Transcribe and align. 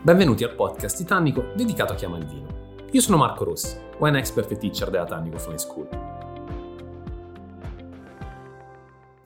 Benvenuti 0.00 0.44
al 0.44 0.54
podcast 0.54 0.96
Titanico 0.96 1.50
dedicato 1.56 1.92
a 1.92 1.96
chi 1.96 2.04
ama 2.04 2.18
il 2.18 2.26
vino. 2.26 2.46
Io 2.92 3.00
sono 3.00 3.16
Marco 3.16 3.42
Rossi, 3.42 3.76
wine 3.98 4.18
expert 4.18 4.48
e 4.52 4.56
teacher 4.56 4.90
della 4.90 5.04
Tannico 5.04 5.38
Fine 5.38 5.58
School. 5.58 5.88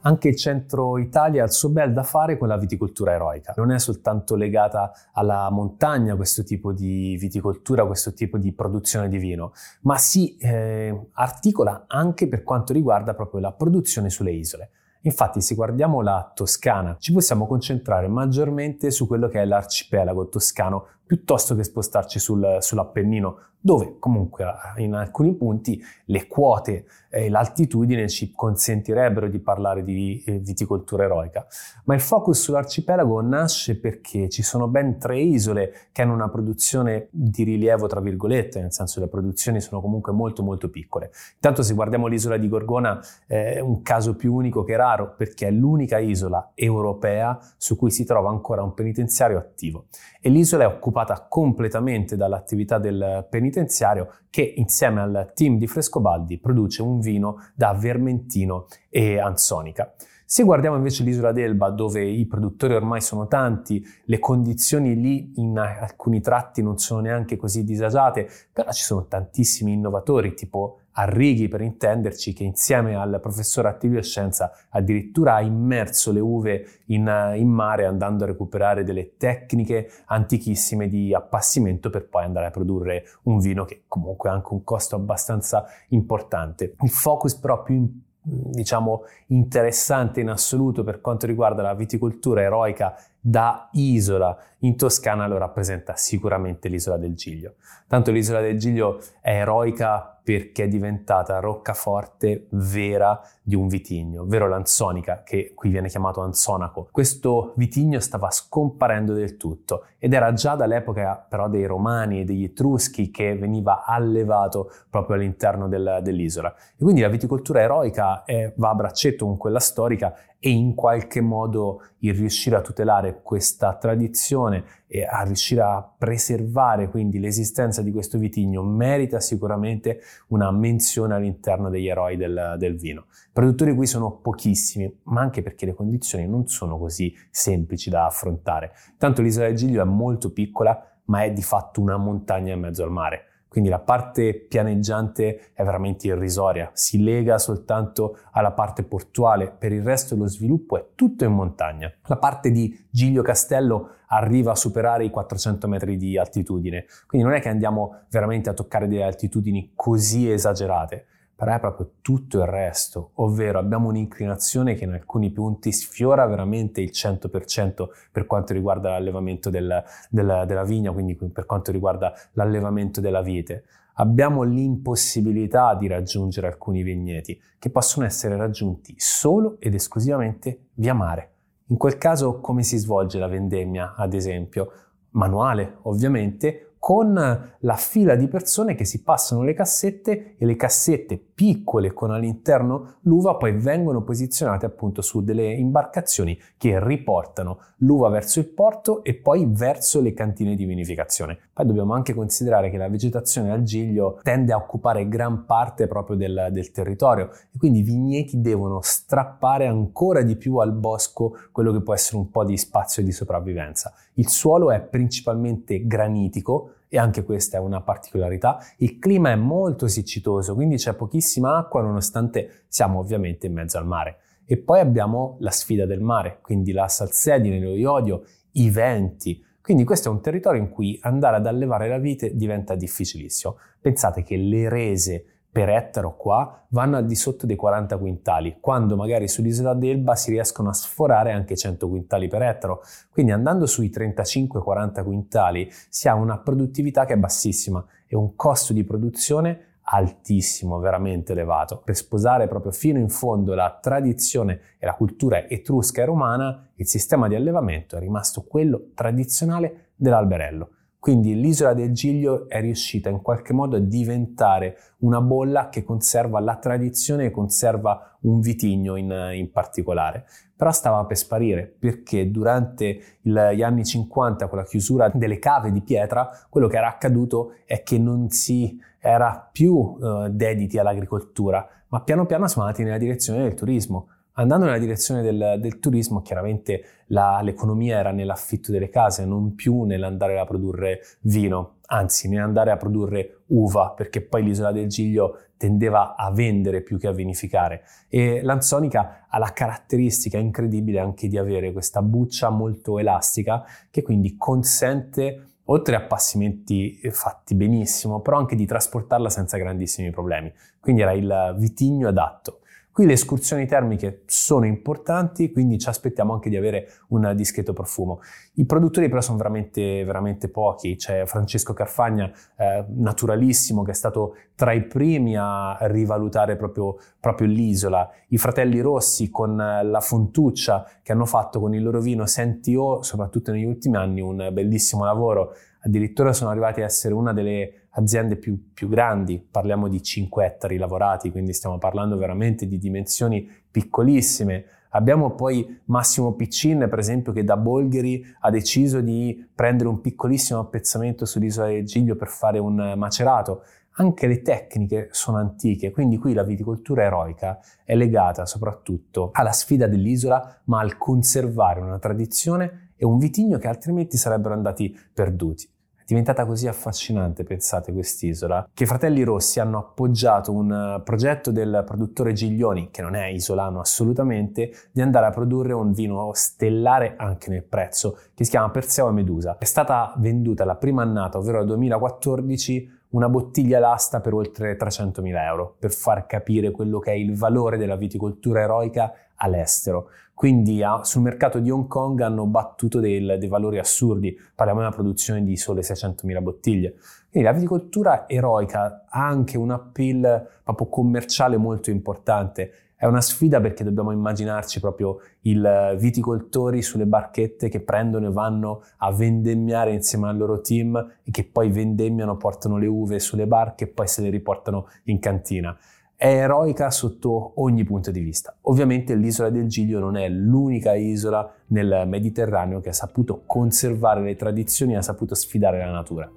Anche 0.01 0.29
il 0.29 0.37
centro 0.37 0.97
Italia 0.97 1.43
ha 1.43 1.45
il 1.45 1.53
suo 1.53 1.69
bel 1.69 1.93
da 1.93 2.03
fare 2.03 2.39
con 2.39 2.49
la 2.49 2.57
viticoltura 2.57 3.13
eroica. 3.13 3.53
Non 3.59 3.71
è 3.71 3.79
soltanto 3.79 4.35
legata 4.35 4.93
alla 5.13 5.51
montagna 5.51 6.17
questo 6.17 6.43
tipo 6.43 6.73
di 6.73 7.19
viticoltura, 7.21 7.85
questo 7.85 8.15
tipo 8.15 8.39
di 8.39 8.53
produzione 8.55 9.11
di 9.11 9.19
vino, 9.19 9.53
ma 9.83 9.99
si 9.99 10.39
eh, 10.39 11.09
articola 11.13 11.85
anche 11.87 12.29
per 12.29 12.43
quanto 12.43 12.73
riguarda 12.73 13.13
proprio 13.13 13.41
la 13.41 13.53
produzione 13.53 14.09
sulle 14.09 14.33
isole. 14.33 14.71
Infatti, 15.03 15.41
se 15.41 15.55
guardiamo 15.55 16.01
la 16.01 16.31
Toscana, 16.35 16.97
ci 16.99 17.13
possiamo 17.13 17.47
concentrare 17.47 18.09
maggiormente 18.09 18.91
su 18.91 19.07
quello 19.07 19.29
che 19.29 19.41
è 19.41 19.45
l'arcipelago 19.45 20.29
toscano 20.29 20.87
piuttosto 21.05 21.55
che 21.55 21.65
spostarci 21.65 22.19
sul, 22.19 22.59
sull'Appennino, 22.61 23.39
dove 23.65 23.97
comunque 23.99 24.45
in 24.79 24.95
alcuni 24.95 25.35
punti 25.35 25.81
le 26.07 26.27
quote 26.27 26.85
e 27.09 27.29
l'altitudine 27.29 28.09
ci 28.09 28.33
consentirebbero 28.33 29.29
di 29.29 29.39
parlare 29.39 29.85
di 29.85 30.21
eh, 30.27 30.39
viticoltura 30.39 31.05
eroica. 31.05 31.47
Ma 31.85 31.95
il 31.95 32.01
focus 32.01 32.41
sull'arcipelago 32.41 33.21
nasce 33.21 33.79
perché 33.79 34.29
ci 34.29 34.43
sono 34.43 34.67
ben 34.67 34.99
tre 34.99 35.21
isole 35.21 35.91
che 35.93 36.03
hanno 36.03 36.15
una 36.15 36.29
produzione 36.29 37.09
di 37.11 37.45
rilievo, 37.45 37.87
tra 37.87 38.01
virgolette, 38.01 38.61
nel 38.61 38.73
senso 38.73 38.95
che 38.95 39.07
le 39.07 39.11
produzioni 39.11 39.61
sono 39.61 39.81
comunque 39.81 40.13
molto 40.13 40.43
molto 40.43 40.69
piccole. 40.69 41.13
Intanto 41.35 41.63
se 41.63 41.75
guardiamo 41.75 42.09
l'isola 42.09 42.39
di 42.39 42.49
Gorgona 42.49 43.01
è 43.27 43.61
un 43.61 43.83
caso 43.83 44.17
più 44.17 44.35
unico 44.35 44.65
che 44.65 44.75
raro 44.77 45.15
perché 45.15 45.47
è 45.47 45.51
l'unica 45.51 45.99
isola 45.99 46.51
europea 46.55 47.39
su 47.57 47.77
cui 47.77 47.91
si 47.93 48.05
trova 48.05 48.31
ancora 48.31 48.63
un 48.63 48.75
penitenziario 48.75 49.39
attivo 49.39 49.87
e 50.21 50.31
l'isola 50.31 50.65
è 50.65 50.67
occupata 50.67 50.92
occupata 50.93 51.27
completamente 51.29 52.17
dall'attività 52.17 52.79
del 52.79 53.27
penitenziario 53.29 54.15
che 54.29 54.43
insieme 54.43 55.01
al 55.01 55.33
team 55.35 55.57
di 55.57 55.67
Frescobaldi 55.67 56.39
produce 56.39 56.83
un 56.83 57.01
vino 57.01 57.47
da 57.55 57.73
vermentino 57.73 58.67
e 58.91 59.19
ansonica. 59.19 59.93
Se 60.25 60.45
guardiamo 60.45 60.77
invece 60.77 61.03
l'isola 61.03 61.33
d'Elba, 61.33 61.71
dove 61.71 62.05
i 62.05 62.27
produttori 62.27 62.75
ormai 62.75 63.01
sono 63.03 63.27
tanti, 63.27 63.85
le 64.05 64.19
condizioni 64.19 64.95
lì 64.95 65.33
in 65.37 65.59
alcuni 65.59 66.21
tratti 66.21 66.63
non 66.63 66.79
sono 66.79 67.01
neanche 67.01 67.37
così 67.37 67.65
disagiate, 67.65 68.29
però 68.51 68.71
ci 68.71 68.83
sono 68.83 69.07
tantissimi 69.07 69.73
innovatori, 69.73 70.33
tipo 70.35 70.82
Arrighi 70.93 71.49
per 71.49 71.61
intenderci, 71.63 72.33
che 72.33 72.45
insieme 72.45 72.97
al 72.97 73.19
professor 73.21 73.67
Attilio 73.67 74.03
Scienza 74.03 74.53
addirittura 74.71 75.37
ha 75.37 75.41
immerso 75.41 76.13
le 76.13 76.21
uve 76.21 76.81
in, 76.87 77.33
in, 77.37 77.49
mare 77.49 77.87
andando 77.87 78.25
a 78.25 78.27
recuperare 78.27 78.85
delle 78.85 79.17
tecniche 79.17 79.91
antichissime 80.07 80.89
di 80.89 81.15
appassimento 81.15 81.89
per 81.91 82.09
poi 82.09 82.25
andare 82.25 82.47
a 82.47 82.51
produrre 82.51 83.05
un 83.23 83.39
vino 83.39 83.65
che 83.65 83.85
comunque 83.89 84.29
ha 84.29 84.35
anche 84.35 84.53
un 84.53 84.65
costo 84.65 84.97
abbastanza 84.97 85.65
importante. 85.89 86.75
Il 86.81 86.91
focus 86.91 87.37
però 87.37 87.63
più 87.63 87.89
diciamo 88.25 89.03
interessante 89.29 90.21
in 90.21 90.29
assoluto 90.29 90.85
per 90.85 91.01
quanto 91.01 91.27
riguarda 91.27 91.63
la 91.63 91.75
viticoltura 91.75 92.43
eroica 92.43 92.95
da 93.25 93.69
isola 93.73 94.37
in 94.65 94.77
Toscana 94.77 95.29
lo 95.29 95.39
rappresenta 95.39 95.95
sicuramente 95.95 96.69
l'isola 96.69 96.97
del 96.97 97.15
Giglio. 97.15 97.55
Tanto 97.87 98.11
l'isola 98.11 98.41
del 98.41 98.59
Giglio 98.59 99.01
è 99.21 99.31
eroica 99.31 100.21
perché 100.23 100.65
è 100.65 100.69
diventata 100.69 101.41
roccaforte 101.41 102.47
vera 102.51 103.21
di 103.43 103.57
un 103.57 103.67
vitigno, 103.67 104.23
ovvero 104.23 104.47
l'ansonica, 104.47 105.23
che 105.25 105.53
qui 105.55 105.71
viene 105.71 105.89
chiamato 105.89 106.21
ansonaco. 106.21 106.89
Questo 106.93 107.55
vitigno 107.57 107.99
stava 107.99 108.31
scomparendo 108.31 109.15
del 109.15 109.37
tutto 109.37 109.87
ed 109.99 110.13
era 110.13 110.33
già 110.33 110.55
dall'epoca 110.55 111.27
però 111.29 111.49
dei 111.49 111.67
Romani 111.67 112.21
e 112.21 112.25
degli 112.25 112.45
Etruschi 112.45 113.11
che 113.11 113.37
veniva 113.37 113.85
allevato 113.85 114.71
proprio 114.89 115.17
all'interno 115.17 115.67
del, 115.67 116.01
dell'isola. 116.03 116.55
E 116.55 116.83
quindi 116.83 117.01
la 117.01 117.09
viticoltura 117.09 117.61
eroica 117.61 118.23
è, 118.25 118.53
va 118.57 118.71
a 118.71 118.75
braccetto 118.75 119.27
con 119.27 119.37
quella 119.37 119.61
storica 119.61 120.15
e 120.39 120.51
in 120.51 120.75
qualche 120.75 121.21
modo 121.21 121.83
il 121.99 122.15
riuscire 122.15 122.57
a 122.57 122.61
tutelare 122.61 123.12
questa 123.21 123.77
tradizione 123.77 124.65
e 124.87 125.05
a 125.05 125.23
riuscire 125.23 125.61
a 125.61 125.95
preservare 125.97 126.89
quindi 126.89 127.19
l'esistenza 127.19 127.83
di 127.83 127.91
questo 127.91 128.19
vitigno 128.19 128.63
merita 128.63 129.21
sicuramente 129.21 130.01
una 130.29 130.51
menzione 130.51 131.15
all'interno 131.15 131.69
degli 131.69 131.89
eroi 131.89 132.17
del, 132.17 132.57
del 132.59 132.77
vino. 132.77 133.07
I 133.11 133.31
produttori 133.33 133.75
qui 133.75 133.87
sono 133.87 134.19
pochissimi, 134.21 135.01
ma 135.05 135.21
anche 135.21 135.43
perché 135.43 135.67
le 135.67 135.75
condizioni 135.75 136.27
non 136.27 136.47
sono 136.47 136.79
così 136.79 137.15
semplici 137.31 137.91
da 137.91 138.07
affrontare. 138.07 138.73
Tanto 138.99 139.23
l'isola 139.23 139.47
del 139.47 139.57
Giglio 139.57 139.83
è 139.83 139.87
molto 139.87 140.33
piccola, 140.33 140.81
ma 141.07 141.25
è 141.25 141.33
di 141.33 141.43
fatto 141.43 141.81
una 141.81 141.97
montagna 141.97 142.53
in 142.53 142.61
mezzo 142.61 142.83
al 142.83 142.91
mare. 142.91 143.32
Quindi 143.53 143.69
la 143.69 143.81
parte 143.81 144.33
pianeggiante 144.33 145.51
è 145.53 145.63
veramente 145.63 146.07
irrisoria, 146.07 146.71
si 146.73 147.03
lega 147.03 147.37
soltanto 147.37 148.17
alla 148.31 148.53
parte 148.53 148.83
portuale, 148.83 149.51
per 149.51 149.73
il 149.73 149.83
resto 149.83 150.17
lo 150.17 150.27
sviluppo 150.27 150.79
è 150.79 150.87
tutto 150.95 151.25
in 151.25 151.33
montagna. 151.33 151.93
La 152.07 152.17
parte 152.17 152.51
di 152.51 152.75
Giglio 152.89 153.21
Castello 153.21 153.97
arriva 154.07 154.53
a 154.53 154.55
superare 154.55 155.05
i 155.05 155.11
400 155.11 155.69
metri 155.69 155.99
di 155.99 156.17
altitudine, 156.17 156.87
quindi 157.07 157.27
non 157.29 157.37
è 157.37 157.43
che 157.43 157.51
andiamo 157.51 158.05
veramente 158.09 158.49
a 158.49 158.55
toccare 158.55 158.89
delle 158.89 159.05
altitudini 159.05 159.73
così 159.75 160.33
esagerate 160.33 161.09
però 161.43 161.57
è 161.57 161.59
proprio 161.59 161.95
tutto 162.03 162.39
il 162.39 162.47
resto, 162.47 163.11
ovvero 163.15 163.59
abbiamo 163.59 163.89
un'inclinazione 163.89 164.77
che 164.77 164.85
in 164.85 164.93
alcuni 164.93 165.33
punti 165.33 165.73
sfiora 165.73 166.25
veramente 166.25 166.81
il 166.81 166.93
100% 166.95 167.89
per 168.13 168.27
quanto 168.27 168.53
riguarda 168.53 168.91
l'allevamento 168.91 169.51
del, 169.51 169.83
del, 170.09 170.45
della 170.47 170.63
vigna, 170.63 170.93
quindi 170.93 171.17
per 171.17 171.45
quanto 171.45 171.73
riguarda 171.73 172.15
l'allevamento 172.35 173.01
della 173.01 173.23
vite. 173.23 173.65
Abbiamo 173.95 174.45
l'impossibilità 174.45 175.75
di 175.75 175.89
raggiungere 175.89 176.47
alcuni 176.47 176.85
vigneti 176.85 177.37
che 177.59 177.71
possono 177.71 178.07
essere 178.07 178.37
raggiunti 178.37 178.95
solo 178.97 179.57
ed 179.59 179.75
esclusivamente 179.75 180.67
via 180.75 180.95
mare. 180.95 181.33
In 181.71 181.77
quel 181.77 181.99
caso 181.99 182.39
come 182.39 182.63
si 182.63 182.77
svolge 182.77 183.19
la 183.19 183.27
vendemmia, 183.27 183.95
ad 183.97 184.15
esempio? 184.15 184.71
Manuale, 185.11 185.79
ovviamente, 185.83 186.72
con 186.83 187.15
la 187.15 187.77
fila 187.77 188.17
di 188.17 188.27
persone 188.27 188.75
che 188.75 188.85
si 188.85 189.05
passano 189.05 189.45
le 189.45 189.55
cassette 189.55 190.35
e 190.37 190.45
le 190.45 190.57
cassette 190.57 191.17
piccole 191.17 191.93
con 191.93 192.11
all'interno 192.11 192.95
l'uva 193.03 193.37
poi 193.37 193.53
vengono 193.53 194.03
posizionate 194.03 194.67
appunto 194.67 195.01
su 195.01 195.23
delle 195.23 195.53
imbarcazioni 195.53 196.37
che 196.59 196.85
riportano 196.85 197.61
l'uva 197.77 198.09
verso 198.09 198.41
il 198.41 198.49
porto 198.49 199.05
e 199.05 199.15
poi 199.15 199.47
verso 199.49 200.01
le 200.01 200.13
cantine 200.13 200.57
di 200.57 200.65
vinificazione. 200.65 201.39
Poi 201.53 201.67
dobbiamo 201.67 201.95
anche 201.95 202.15
considerare 202.15 202.69
che 202.69 202.79
la 202.79 202.89
vegetazione 202.89 203.53
al 203.53 203.63
giglio 203.63 204.19
tende 204.21 204.53
a 204.53 204.57
occupare 204.57 205.07
gran 205.07 205.45
parte 205.45 205.87
proprio 205.87 206.17
del, 206.17 206.49
del 206.51 206.73
territorio 206.73 207.31
e 207.53 207.59
quindi 207.59 207.79
i 207.79 207.83
vigneti 207.83 208.41
devono 208.41 208.81
strappare 208.83 209.69
ancora 209.69 210.23
di 210.23 210.35
più 210.35 210.57
al 210.57 210.73
bosco 210.73 211.37
quello 211.53 211.71
che 211.71 211.81
può 211.81 211.95
essere 211.95 212.17
un 212.17 212.29
po' 212.29 212.45
di 212.45 212.57
spazio 212.57 213.05
di 213.05 213.13
sopravvivenza. 213.13 213.95
Il 214.15 214.29
suolo 214.29 214.73
è 214.73 214.81
principalmente 214.81 215.87
granitico 215.87 216.72
e 216.89 216.99
anche 216.99 217.25
questa 217.25 217.57
è 217.57 217.61
una 217.61 217.81
particolarità. 217.81 218.59
Il 218.79 218.99
clima 218.99 219.31
è 219.31 219.37
molto 219.37 219.89
siccitoso, 219.89 220.55
quindi 220.55 220.77
c'è 220.77 220.95
pochissima 220.95 221.57
acqua 221.57 221.83
nonostante 221.83 222.65
siamo 222.69 222.99
ovviamente 222.99 223.47
in 223.47 223.55
mezzo 223.55 223.79
al 223.79 223.87
mare. 223.87 224.19
E 224.45 224.59
poi 224.59 224.81
abbiamo 224.81 225.37
la 225.41 225.51
sfida 225.51 225.87
del 225.87 226.01
mare, 226.01 226.39
quindi 226.43 226.73
la 226.73 226.89
salsedine, 226.89 227.61
lo 227.61 227.75
iodio, 227.75 228.25
i 228.53 228.71
venti. 228.71 229.43
Quindi 229.63 229.85
questo 229.85 230.09
è 230.09 230.13
un 230.13 230.21
territorio 230.21 230.61
in 230.61 230.69
cui 230.69 230.99
andare 231.03 231.37
ad 231.37 231.47
allevare 231.47 231.89
la 231.89 231.99
vite 231.99 232.35
diventa 232.35 232.75
difficilissimo. 232.75 233.57
Pensate 233.81 234.23
che 234.23 234.37
le 234.37 234.69
rese 234.69 235.25
per 235.53 235.69
ettaro 235.69 236.17
qua 236.17 236.65
vanno 236.69 236.97
al 236.97 237.05
di 237.05 237.15
sotto 237.15 237.45
dei 237.45 237.57
40 237.57 237.99
quintali, 237.99 238.57
quando 238.59 238.97
magari 238.97 239.29
sull'isola 239.29 239.75
d'Elba 239.75 240.17
si 240.17 240.31
riescono 240.31 240.71
a 240.71 240.73
sforare 240.73 241.31
anche 241.31 241.57
100 241.57 241.89
quintali 241.91 242.27
per 242.27 242.41
ettaro. 242.41 242.81
Quindi 243.11 243.33
andando 243.33 243.67
sui 243.67 243.91
35-40 243.91 245.05
quintali 245.05 245.69
si 245.91 246.09
ha 246.09 246.15
una 246.15 246.39
produttività 246.39 247.05
che 247.05 247.13
è 247.13 247.19
bassissima 247.19 247.85
e 248.07 248.17
un 248.17 248.35
costo 248.35 248.73
di 248.73 248.83
produzione 248.83 249.67
altissimo, 249.83 250.79
veramente 250.79 251.33
elevato. 251.33 251.83
Per 251.85 251.97
sposare 251.97 252.49
proprio 252.49 252.73
fino 252.73 252.99
in 252.99 253.11
fondo 253.11 253.53
la 253.53 253.79
tradizione 253.79 254.61
e 254.79 254.87
la 254.87 254.95
cultura 254.95 255.47
etrusca 255.49 256.01
e 256.01 256.07
romana, 256.07 256.67
il 256.77 256.87
sistema 256.87 257.29
di 257.29 257.35
allevamento 257.35 257.97
è 257.97 257.99
rimasto 258.01 258.43
quello 258.49 258.93
tradizionale 258.95 259.89
dell'alberello. 259.97 260.71
Quindi 261.03 261.35
l'isola 261.35 261.75
del 261.75 261.91
Giglio 261.91 262.49
è 262.49 262.61
riuscita 262.61 263.09
in 263.09 263.23
qualche 263.23 263.53
modo 263.53 263.75
a 263.75 263.81
diventare 263.81 264.77
una 264.99 265.21
bolla 265.21 265.69
che 265.69 265.83
conserva 265.83 266.39
la 266.39 266.55
tradizione 266.59 267.25
e 267.25 267.31
conserva 267.33 268.19
un 268.21 268.39
vitigno 268.39 268.95
in, 268.95 269.13
in 269.35 269.51
particolare. 269.51 270.27
Però 270.55 270.71
stava 270.71 271.05
per 271.05 271.17
sparire 271.17 271.75
perché 271.77 272.31
durante 272.31 273.01
il, 273.23 273.51
gli 273.53 273.63
anni 273.63 273.85
50 273.85 274.47
con 274.47 274.59
la 274.59 274.65
chiusura 274.65 275.11
delle 275.13 275.41
cave 275.41 275.73
di 275.73 275.83
pietra 275.83 276.31
quello 276.49 276.69
che 276.69 276.77
era 276.77 276.87
accaduto 276.87 277.55
è 277.67 277.83
che 277.83 277.99
non 277.99 278.31
si 278.31 278.79
era 279.01 279.49
più 279.51 279.75
uh, 279.75 280.29
dediti 280.29 280.79
all'agricoltura 280.79 281.69
ma 281.89 282.01
piano 282.03 282.27
piano 282.27 282.47
siamo 282.47 282.69
andati 282.69 282.85
nella 282.85 282.99
direzione 282.99 283.43
del 283.43 283.55
turismo 283.55 284.07
Andando 284.35 284.65
nella 284.65 284.79
direzione 284.79 285.21
del, 285.21 285.59
del 285.61 285.79
turismo, 285.79 286.23
chiaramente 286.23 286.85
la, 287.09 287.41
l'economia 287.43 287.99
era 287.99 288.13
nell'affitto 288.13 288.73
delle 288.73 288.89
case, 288.89 289.27
non 289.27 289.55
più 289.55 289.83
nell'andare 289.83 290.41
a 290.41 290.47
produrre 290.47 291.01
vino, 291.21 291.77
anzi 291.87 292.29
nell'andare 292.29 292.71
a 292.71 292.79
produrre 292.79 293.43
uva, 293.49 293.91
perché 293.91 294.23
poi 294.23 294.43
l'isola 294.43 294.73
del 294.73 294.89
Giglio 294.89 295.39
tendeva 295.59 296.17
a 296.17 296.33
vendere 296.33 296.81
più 296.81 296.99
che 296.99 297.09
a 297.09 297.13
vinificare. 297.13 297.83
E 298.09 298.41
l'anzonica 298.43 299.27
ha 299.29 299.39
la 299.39 299.53
caratteristica 299.53 300.39
incredibile 300.39 300.99
anche 300.99 301.29
di 301.29 301.37
avere 301.37 301.71
questa 301.73 302.01
buccia 302.01 302.49
molto 302.49 302.99
elastica 302.99 303.65
che 303.91 304.03
quindi 304.03 304.37
consente 304.39 305.57
oltre 305.67 305.95
a 305.95 306.01
passimenti 306.01 306.99
fatti 307.11 307.55
benissimo, 307.55 308.21
però 308.21 308.39
anche 308.39 308.57
di 308.57 308.65
trasportarla 308.65 309.29
senza 309.29 309.59
grandissimi 309.59 310.11
problemi. 310.11 310.53
Quindi 310.81 311.03
era 311.03 311.13
il 311.13 311.55
vitigno 311.59 312.09
adatto. 312.09 312.62
Qui 312.93 313.07
le 313.07 313.15
escursioni 313.15 313.67
termiche 313.67 314.23
sono 314.27 314.67
importanti, 314.67 315.51
quindi 315.51 315.79
ci 315.79 315.89
aspettiamo 315.89 316.35
anche 316.35 316.51
di 316.51 316.59
avere 316.59 316.89
un 317.09 317.33
discreto 317.35 317.73
profumo. 317.73 318.21
I 318.57 318.67
produttori 318.67 319.09
però 319.09 319.23
sono 319.23 319.39
veramente, 319.39 320.05
veramente 320.05 320.51
pochi, 320.51 320.97
c'è 320.97 321.25
Francesco 321.25 321.73
Carfagna, 321.73 322.31
eh, 322.55 322.85
naturalissimo, 322.89 323.83
che 323.83 323.93
è 323.93 323.95
stato 323.95 324.35
tra 324.55 324.73
i 324.73 324.85
primi 324.85 325.37
a 325.39 325.79
rivalutare 325.87 326.57
proprio, 326.57 326.99
proprio 327.19 327.47
l'isola, 327.47 328.11
i 328.29 328.37
fratelli 328.37 328.81
Rossi 328.81 329.31
con 329.31 329.57
la 329.57 330.01
Fontuccia 330.01 330.87
che 331.03 331.13
hanno 331.13 331.25
fatto 331.25 331.61
con 331.61 331.75
il 331.75 331.83
loro 331.83 331.99
vino 331.99 332.27
Senti 332.27 332.75
O, 332.75 333.01
soprattutto 333.01 333.53
negli 333.53 333.65
ultimi 333.65 333.97
anni, 333.97 334.21
un 334.21 334.51
bellissimo 334.53 335.07
lavoro, 335.07 335.55
addirittura 335.81 336.35
sono 336.35 336.51
arrivati 336.51 336.83
a 336.83 336.85
essere 336.85 337.15
una 337.15 337.33
delle 337.33 337.82
aziende 337.93 338.37
più, 338.37 338.73
più, 338.73 338.89
grandi, 338.89 339.39
parliamo 339.39 339.89
di 339.89 340.03
5 340.03 340.45
ettari 340.45 340.77
lavorati, 340.77 341.31
quindi 341.31 341.53
stiamo 341.53 341.79
parlando 341.79 342.17
veramente 342.17 342.67
di 342.67 342.79
dimensioni 342.79 343.49
piccolissime. 343.71 344.65
Abbiamo 344.91 345.35
poi 345.35 345.81
Massimo 345.87 346.35
Piccin, 346.35 346.87
per 346.89 346.99
esempio, 346.99 347.33
che 347.33 347.45
da 347.45 347.57
Bolgheri 347.57 348.25
ha 348.41 348.51
deciso 348.51 349.01
di 349.01 349.49
prendere 349.55 349.89
un 349.89 350.01
piccolissimo 350.01 350.61
appezzamento 350.61 351.25
sull'isola 351.25 351.69
del 351.69 351.85
Giglio 351.85 352.17
per 352.17 352.29
fare 352.29 352.59
un 352.59 352.95
macerato. 352.97 353.65
Anche 353.97 354.27
le 354.27 354.41
tecniche 354.41 355.09
sono 355.11 355.37
antiche, 355.37 355.91
quindi 355.91 356.17
qui 356.17 356.33
la 356.33 356.45
viticoltura 356.45 357.05
eroica 357.05 357.59
è 357.85 357.95
legata 357.95 358.47
soprattutto 358.47 359.31
alla 359.33 359.53
sfida 359.53 359.87
dell'isola, 359.87 360.61
ma 360.65 360.81
al 360.81 360.97
conservare 360.97 361.81
una 361.81 361.99
tradizione 361.99 362.93
e 362.97 363.05
un 363.05 363.19
vitigno 363.19 363.59
che 363.59 363.69
altrimenti 363.69 364.17
sarebbero 364.17 364.55
andati 364.55 364.97
perduti. 365.13 365.72
È 366.03 366.05
diventata 366.07 366.45
così 366.45 366.67
affascinante, 366.67 367.45
pensate, 367.45 367.93
quest'isola, 367.93 368.69
che 368.75 368.83
i 368.83 368.87
fratelli 368.87 369.23
Rossi 369.23 369.61
hanno 369.61 369.79
appoggiato 369.79 370.51
un 370.53 370.73
eh, 370.73 371.03
progetto 371.03 371.53
del 371.53 371.85
produttore 371.87 372.33
Giglioni, 372.33 372.91
che 372.91 373.03
non 373.03 373.15
è 373.15 373.27
isolano 373.27 373.79
assolutamente, 373.79 374.73
di 374.91 375.01
andare 375.01 375.27
a 375.27 375.31
produrre 375.31 375.73
un 375.75 375.93
vino 375.93 376.33
stellare 376.35 377.15
anche 377.17 377.51
nel 377.51 377.63
prezzo, 377.63 378.19
che 378.35 378.43
si 378.43 378.51
chiama 378.51 378.71
Perseo 378.71 379.09
e 379.09 379.13
Medusa. 379.13 379.57
È 379.59 379.65
stata 379.65 380.13
venduta 380.17 380.65
la 380.65 380.75
prima 380.75 381.03
annata, 381.03 381.39
ovvero 381.39 381.59
nel 381.59 381.69
2014, 381.69 383.01
una 383.11 383.29
bottiglia 383.29 383.79
d'asta 383.79 384.21
per 384.21 384.35
oltre 384.35 384.77
300.000 384.77 385.45
euro, 385.45 385.77
per 385.79 385.93
far 385.93 386.27
capire 386.27 386.73
quello 386.73 386.99
che 386.99 387.13
è 387.13 387.15
il 387.15 387.37
valore 387.37 387.77
della 387.77 387.97
viticoltura 387.97 388.63
eroica 388.63 389.13
all'estero. 389.37 390.09
Quindi 390.43 390.83
a, 390.83 391.05
sul 391.05 391.23
mercato 391.23 391.61
di 391.61 391.71
Hong 391.71 391.87
Kong 391.87 392.21
hanno 392.21 392.47
battuto 392.47 392.99
del, 392.99 393.37
dei 393.39 393.47
valori 393.47 393.79
assurdi, 393.79 394.37
parliamo 394.53 394.81
di 394.81 394.87
una 394.87 394.95
produzione 394.97 395.45
di 395.45 395.57
sole 395.57 395.83
600.000 395.83 396.43
bottiglie. 396.43 396.97
Quindi 397.31 397.49
la 397.49 397.55
viticoltura 397.55 398.29
eroica 398.29 399.05
ha 399.09 399.25
anche 399.25 399.57
un 399.57 399.71
appeal 399.71 400.45
proprio 400.65 400.89
commerciale 400.89 401.57
molto 401.59 401.91
importante. 401.91 402.73
È 402.97 403.07
una 403.07 403.21
sfida 403.21 403.61
perché 403.61 403.85
dobbiamo 403.85 404.11
immaginarci 404.11 404.81
proprio 404.81 405.21
i 405.43 405.57
viticoltori 405.97 406.83
sulle 406.83 407.07
barchette 407.07 407.69
che 407.69 407.79
prendono 407.79 408.27
e 408.27 408.33
vanno 408.33 408.83
a 408.97 409.13
vendemmiare 409.13 409.93
insieme 409.93 410.29
al 410.29 410.37
loro 410.37 410.61
team 410.61 410.97
e 411.23 411.31
che 411.31 411.45
poi 411.45 411.71
vendemmiano, 411.71 412.37
portano 412.37 412.79
le 412.79 412.87
uve 412.87 413.21
sulle 413.21 413.47
barche 413.47 413.85
e 413.85 413.87
poi 413.87 414.09
se 414.09 414.23
le 414.23 414.31
riportano 414.31 414.89
in 415.05 415.21
cantina 415.21 415.79
è 416.23 416.29
eroica 416.29 416.89
sotto 416.93 417.55
ogni 417.57 417.83
punto 417.83 418.13
di 418.13 418.21
vista. 418.21 418.55
Ovviamente 418.61 419.17
l'isola 419.17 419.51
del 419.51 419.67
Giglio 419.67 419.99
non 419.99 420.17
è 420.17 420.29
l'unica 420.29 420.95
isola 420.95 421.53
nel 421.69 422.05
Mediterraneo 422.07 422.79
che 422.79 422.91
ha 422.91 422.93
saputo 422.93 423.43
conservare 423.45 424.23
le 424.23 424.37
tradizioni 424.37 424.93
e 424.93 424.99
ha 424.99 425.03
saputo 425.03 425.35
sfidare 425.35 425.79
la 425.79 425.91
natura. 425.91 426.31